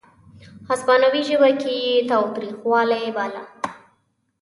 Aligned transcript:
هسپانوي 0.69 1.21
ژبه 1.29 1.49
کې 1.61 1.71
یې 1.85 1.95
تاوتریخوالی 2.11 3.05
باله. 3.15 3.43